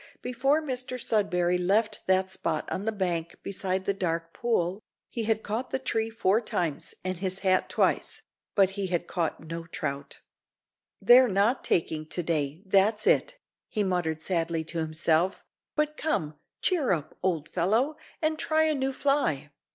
Before 0.23 0.63
Mr 0.63 0.99
Sudberry 0.99 1.59
left 1.59 2.07
that 2.07 2.31
spot 2.31 2.67
on 2.71 2.85
the 2.85 2.91
bank 2.91 3.35
beside 3.43 3.85
the 3.85 3.93
dark 3.93 4.33
pool, 4.33 4.81
he 5.11 5.25
had 5.25 5.43
caught 5.43 5.69
the 5.69 5.77
tree 5.77 6.09
four 6.09 6.41
times 6.41 6.95
and 7.03 7.19
his 7.19 7.37
hat 7.41 7.69
twice, 7.69 8.23
but 8.55 8.71
he 8.71 8.87
had 8.87 9.05
caught 9.05 9.39
no 9.41 9.67
trout. 9.67 10.21
"They're 10.99 11.27
not 11.27 11.63
taking 11.63 12.07
to 12.07 12.23
day, 12.23 12.63
that's 12.65 13.05
it," 13.05 13.37
he 13.69 13.83
muttered 13.83 14.23
sadly 14.23 14.63
to 14.63 14.79
himself; 14.79 15.43
"but 15.75 15.97
come, 15.97 16.33
cheer 16.63 16.91
up, 16.93 17.15
old 17.21 17.47
fellow, 17.47 17.95
and 18.23 18.39
try 18.39 18.63
a 18.63 18.73
new 18.73 18.93
fly." 18.93 19.51